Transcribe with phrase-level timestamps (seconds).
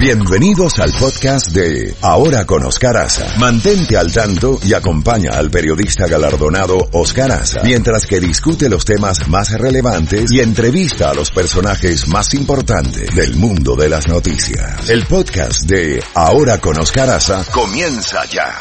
[0.00, 3.38] Bienvenidos al podcast de Ahora con Oscar Aza.
[3.38, 9.28] Mantente al tanto y acompaña al periodista galardonado Oscar Aza mientras que discute los temas
[9.28, 14.88] más relevantes y entrevista a los personajes más importantes del mundo de las noticias.
[14.88, 18.54] El podcast de Ahora con Oscar Aza comienza ya.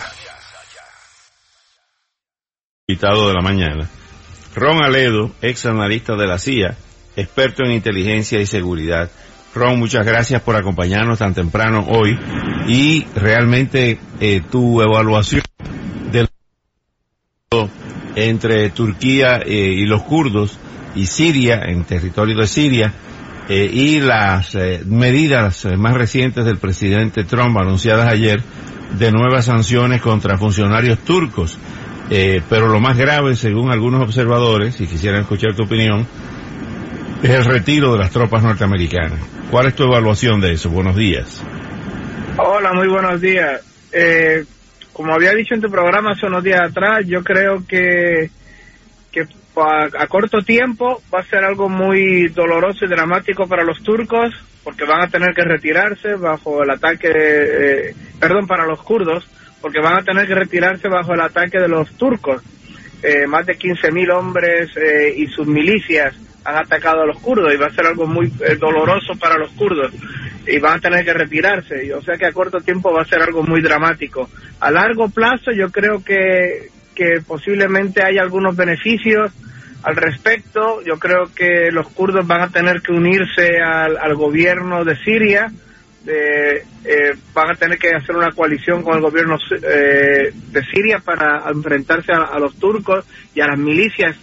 [2.86, 3.90] Invitado de la mañana.
[4.56, 6.76] Ron Aledo, ex analista de la CIA,
[7.16, 9.10] experto en inteligencia y seguridad.
[9.54, 12.18] Ron, muchas gracias por acompañarnos tan temprano hoy
[12.68, 15.42] y realmente eh, tu evaluación
[16.12, 16.30] del
[18.16, 20.58] entre Turquía eh, y los kurdos
[20.96, 22.94] y Siria, en territorio de Siria,
[23.48, 28.42] eh, y las eh, medidas más recientes del presidente Trump anunciadas ayer
[28.98, 31.58] de nuevas sanciones contra funcionarios turcos.
[32.10, 36.08] Pero lo más grave, según algunos observadores, y quisiera escuchar tu opinión,
[37.24, 39.20] es el retiro de las tropas norteamericanas.
[39.52, 40.70] ¿Cuál es tu evaluación de eso?
[40.70, 41.44] Buenos días.
[42.38, 43.62] Hola, muy buenos días.
[43.92, 44.46] Eh,
[44.94, 48.30] como había dicho en tu programa hace unos días atrás, yo creo que,
[49.12, 53.84] que a, a corto tiempo va a ser algo muy doloroso y dramático para los
[53.84, 54.34] turcos,
[54.64, 59.28] porque van a tener que retirarse bajo el ataque, eh, perdón, para los kurdos,
[59.62, 62.42] porque van a tener que retirarse bajo el ataque de los turcos.
[63.02, 67.58] Eh, más de 15.000 hombres eh, y sus milicias han atacado a los kurdos y
[67.58, 69.92] va a ser algo muy eh, doloroso para los kurdos
[70.48, 71.94] y van a tener que retirarse.
[71.94, 74.30] O sea que a corto tiempo va a ser algo muy dramático.
[74.60, 79.32] A largo plazo yo creo que, que posiblemente hay algunos beneficios
[79.84, 80.82] al respecto.
[80.84, 85.52] Yo creo que los kurdos van a tener que unirse al, al gobierno de Siria
[86.04, 91.00] de, eh, van a tener que hacer una coalición con el gobierno eh, de Siria
[91.00, 94.16] para enfrentarse a, a, los turcos y a las milicias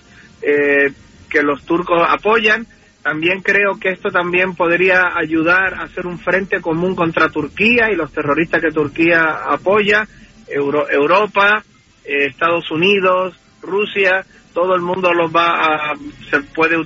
[0.43, 0.91] eh,
[1.29, 2.67] que los turcos apoyan.
[3.03, 7.95] También creo que esto también podría ayudar a hacer un frente común contra Turquía y
[7.95, 10.07] los terroristas que Turquía apoya,
[10.49, 11.63] Euro, Europa,
[12.05, 15.95] eh, Estados Unidos, Rusia, todo el mundo los va a,
[16.31, 16.77] se puede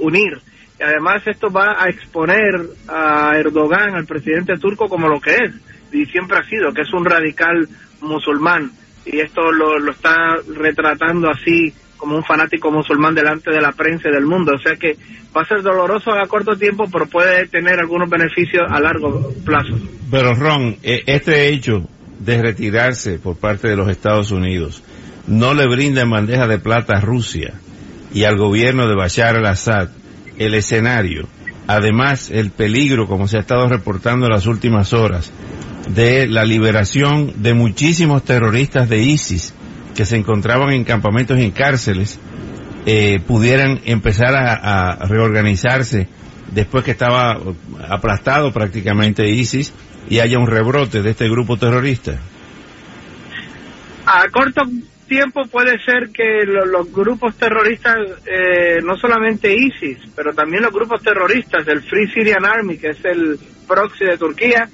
[0.00, 0.38] unir.
[0.82, 5.54] Además esto va a exponer a Erdogan, al presidente turco, como lo que es,
[5.92, 7.68] y siempre ha sido, que es un radical
[8.00, 8.70] musulmán,
[9.06, 11.72] y esto lo, lo está retratando así
[12.04, 14.94] como un fanático musulmán delante de la prensa y del mundo, o sea que
[15.34, 19.74] va a ser doloroso a corto tiempo, pero puede tener algunos beneficios a largo plazo.
[20.10, 21.88] Pero Ron, este hecho
[22.18, 24.82] de retirarse por parte de los Estados Unidos
[25.26, 27.54] no le brinda bandeja de plata a Rusia
[28.12, 29.88] y al gobierno de Bashar al-Assad
[30.36, 31.26] el escenario,
[31.66, 35.32] además el peligro, como se ha estado reportando en las últimas horas,
[35.88, 39.54] de la liberación de muchísimos terroristas de ISIS
[39.94, 42.18] que se encontraban en campamentos y en cárceles,
[42.86, 46.08] eh, pudieran empezar a, reorganizarse
[46.52, 47.38] después que estaba
[47.88, 49.72] aplastado prácticamente ISIS
[50.08, 52.18] y haya un rebrote de este grupo terrorista?
[54.06, 54.62] A corto
[55.08, 57.96] tiempo puede ser que lo, los grupos terroristas,
[58.26, 63.04] eh, no solamente ISIS, pero también los grupos terroristas del Free Syrian Army, que es
[63.04, 64.68] el proxy de Turquía,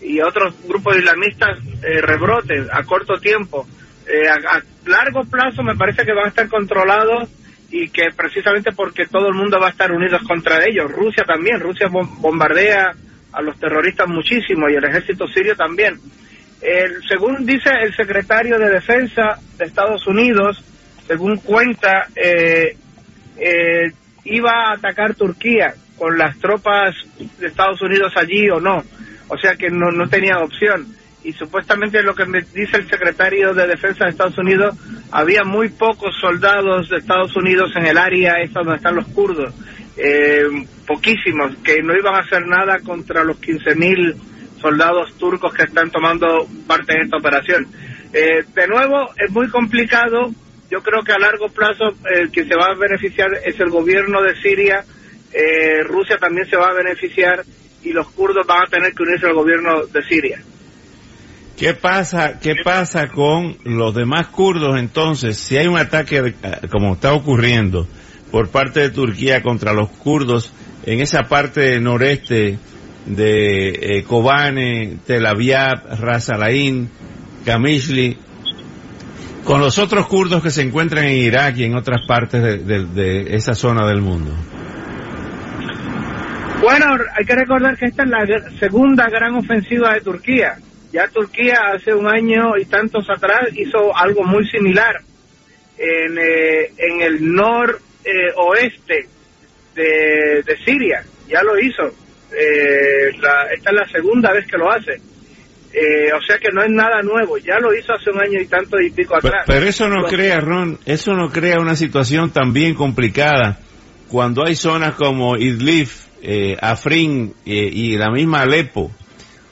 [0.00, 3.66] y otros grupos islamistas eh, rebroten a corto tiempo.
[4.06, 7.28] Eh, a, a, largo plazo me parece que van a estar controlados
[7.70, 10.90] y que precisamente porque todo el mundo va a estar unidos contra ellos.
[10.90, 12.94] Rusia también, Rusia bombardea
[13.32, 15.98] a los terroristas muchísimo y el ejército sirio también.
[16.60, 20.64] El, según dice el secretario de Defensa de Estados Unidos,
[21.06, 22.76] según cuenta, eh,
[23.36, 23.92] eh,
[24.24, 26.94] iba a atacar Turquía con las tropas
[27.38, 28.82] de Estados Unidos allí o no.
[29.28, 30.86] O sea que no, no tenía opción.
[31.26, 34.76] Y supuestamente lo que me dice el secretario de Defensa de Estados Unidos,
[35.10, 39.52] había muy pocos soldados de Estados Unidos en el área esta donde están los kurdos.
[39.96, 40.44] Eh,
[40.86, 44.14] poquísimos, que no iban a hacer nada contra los 15.000
[44.60, 47.66] soldados turcos que están tomando parte en esta operación.
[48.12, 50.30] Eh, de nuevo, es muy complicado.
[50.70, 53.70] Yo creo que a largo plazo el eh, que se va a beneficiar es el
[53.70, 54.84] gobierno de Siria.
[55.32, 57.42] Eh, Rusia también se va a beneficiar
[57.82, 60.40] y los kurdos van a tener que unirse al gobierno de Siria.
[61.56, 65.38] ¿Qué pasa, qué pasa con los demás kurdos entonces?
[65.38, 66.34] Si hay un ataque,
[66.70, 67.88] como está ocurriendo,
[68.30, 70.52] por parte de Turquía contra los kurdos
[70.84, 72.58] en esa parte noreste
[73.06, 76.90] de eh, Kobane, Tel Aviv, Ras Alain,
[77.46, 78.18] Kamishli,
[79.44, 83.54] con los otros kurdos que se encuentran en Irak y en otras partes de, esa
[83.54, 84.32] zona del mundo?
[86.60, 86.86] Bueno,
[87.16, 90.56] hay que recordar que esta es la segunda gran ofensiva de Turquía.
[90.96, 94.96] Ya Turquía hace un año y tantos atrás hizo algo muy similar
[95.76, 99.08] en, eh, en el noroeste eh,
[99.74, 101.04] de, de Siria.
[101.28, 101.92] Ya lo hizo
[102.32, 104.94] Eh, esta es la segunda vez que lo hace.
[105.72, 108.46] Eh, o sea que no es nada nuevo, ya lo hizo hace un año y
[108.46, 109.44] tanto y pico atrás.
[109.46, 113.58] Pero, eso no crea, Ron, eso no crea una situación también complicada
[114.08, 115.90] cuando hay zonas como Idlib,
[116.22, 118.90] eh, Afrin eh, y la misma Alepo,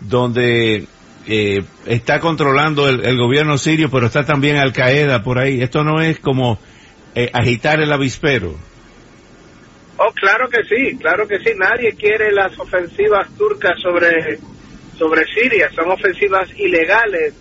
[0.01, 0.87] donde
[1.27, 5.63] eh, está controlando el, gobierno sirio, pero está también Al Qaeda por ahí.
[5.63, 6.59] Esto no es como
[7.15, 8.55] eh, agitar el avispero.
[9.97, 11.53] Oh, claro que sí, claro que sí.
[11.57, 14.39] Nadie quiere las ofensivas turcas sobre,
[14.99, 15.71] sobre Siria.
[15.71, 17.35] Son ofensivas ilegales.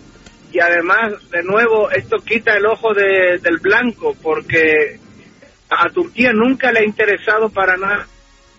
[0.52, 4.98] Y además, de nuevo, esto quita el ojo de, del blanco, porque
[5.68, 8.06] a Turquía nunca le ha interesado para nada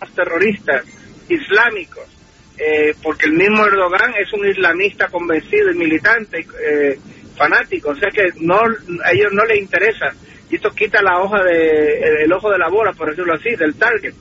[0.00, 0.84] los terroristas
[1.28, 2.15] islámicos
[2.58, 6.98] eh, porque el mismo Erdogan es un islamista convencido y militante, eh,
[7.36, 8.58] fanático, o sea que no
[9.04, 10.12] a ellos no les interesa
[10.50, 13.74] y esto quita la hoja de el ojo de la bola, por decirlo así, del
[13.74, 14.14] target.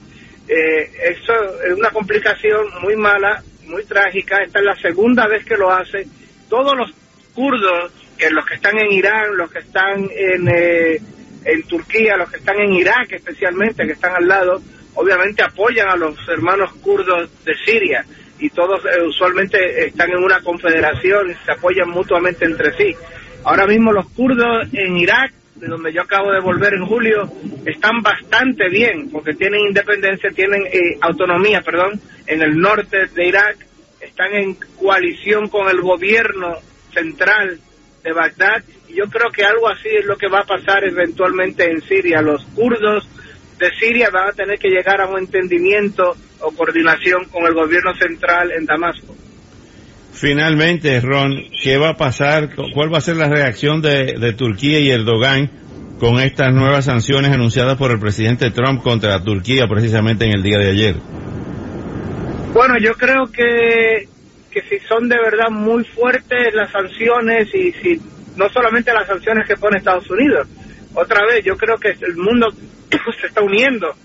[0.47, 1.33] Eh, eso
[1.63, 4.37] es una complicación muy mala, muy trágica.
[4.43, 6.05] Esta es la segunda vez que lo hace.
[6.49, 6.91] Todos los
[7.33, 10.47] kurdos, que los que están en Irán, los que están en
[11.45, 14.61] en Turquía, los que están en Irak especialmente, que están al lado,
[14.95, 18.03] obviamente apoyan a los hermanos kurdos de Siria
[18.39, 22.95] y todos eh, usualmente están en una confederación y se apoyan mutuamente entre sí.
[23.43, 27.29] Ahora mismo los kurdos en Irak, de donde yo acabo de volver en julio,
[27.65, 33.57] están bastante bien porque tienen independencia, tienen eh, autonomía, perdón, en el norte de Irak,
[34.01, 36.55] están en coalición con el gobierno
[36.93, 37.59] central
[38.03, 41.69] de Bagdad y yo creo que algo así es lo que va a pasar eventualmente
[41.69, 42.21] en Siria.
[42.21, 43.07] Los kurdos
[43.57, 46.15] de Siria van a tener que llegar a un entendimiento
[46.45, 49.15] o coordinación con el gobierno central en Damasco.
[50.13, 52.50] Finalmente, Ron, ¿qué va a pasar?
[52.74, 55.50] ¿Cuál va a ser la reacción de, Turquía y Erdogan
[56.00, 60.57] con estas nuevas sanciones anunciadas por el presidente Trump contra Turquía precisamente en el día
[60.57, 60.95] de ayer?
[62.53, 64.07] Bueno, yo creo que,
[64.51, 68.00] que si son de verdad muy fuertes las sanciones y si
[68.38, 70.47] no solamente las sanciones que pone Estados Unidos,
[70.94, 72.47] otra vez yo creo que el mundo
[73.19, 74.05] se está uniendo en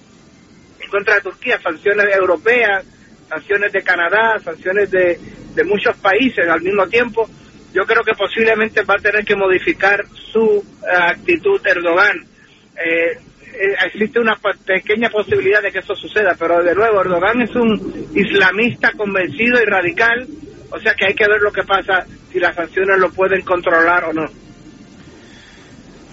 [0.91, 2.85] contra de Turquía, sanciones europeas,
[3.29, 5.19] sanciones de Canadá, sanciones de,
[5.55, 7.29] de muchos países al mismo tiempo.
[7.73, 12.19] Yo creo que posiblemente va a tener que modificar su eh, actitud Erdogan.
[12.77, 13.13] Eh,
[13.53, 18.11] eh, existe una pequeña posibilidad de que eso suceda, pero de nuevo Erdogan es un
[18.15, 20.27] islamista convencido y radical,
[20.71, 24.05] o sea que hay que ver lo que pasa si las sanciones lo pueden controlar
[24.05, 24.40] o no.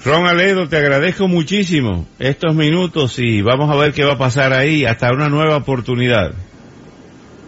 [0.05, 4.53] Ron Aledo, te agradezco muchísimo estos minutos y vamos a ver qué va a pasar
[4.53, 6.33] ahí hasta una nueva oportunidad.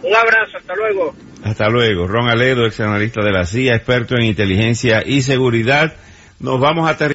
[0.02, 1.14] Un abrazo, hasta luego.
[1.44, 2.06] Hasta luego.
[2.06, 5.94] Ron Aledo, ex analista de la CIA, experto en inteligencia y seguridad.
[6.38, 6.96] Nos vamos a